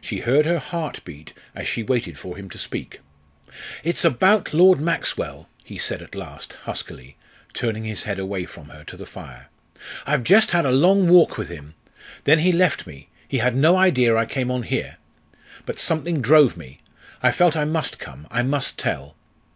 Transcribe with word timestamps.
She 0.00 0.18
heard 0.20 0.46
her 0.46 0.60
heart 0.60 1.00
beat 1.04 1.32
as 1.52 1.66
she 1.66 1.82
waited 1.82 2.16
for 2.16 2.36
him 2.36 2.48
to 2.50 2.58
speak. 2.58 3.00
"It's 3.82 4.04
about 4.04 4.54
Lord 4.54 4.80
Maxwell," 4.80 5.48
he 5.64 5.78
said 5.78 6.00
at 6.00 6.14
last, 6.14 6.52
huskily, 6.62 7.16
turning 7.54 7.82
his 7.82 8.04
head 8.04 8.20
away 8.20 8.44
from 8.44 8.68
her 8.68 8.84
to 8.84 8.96
the 8.96 9.04
fire. 9.04 9.48
"I've 10.06 10.22
just 10.22 10.52
had 10.52 10.64
a 10.64 10.70
long 10.70 11.08
walk 11.08 11.36
with 11.36 11.48
him. 11.48 11.74
Then 12.22 12.38
he 12.38 12.52
left 12.52 12.86
me; 12.86 13.08
he 13.26 13.38
had 13.38 13.56
no 13.56 13.76
idea 13.76 14.16
I 14.16 14.26
came 14.26 14.48
on 14.52 14.62
here. 14.62 14.96
But 15.66 15.80
something 15.80 16.22
drove 16.22 16.56
me; 16.56 16.78
I 17.20 17.32
felt 17.32 17.56
I 17.56 17.64
must 17.64 17.98
come, 17.98 18.28
I 18.30 18.42
must 18.42 18.78
tell. 18.78 19.16